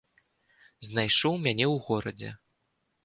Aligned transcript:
Знайшоў 0.87 1.33
мяне 1.45 1.65
ў 1.73 1.87
горадзе. 1.91 2.31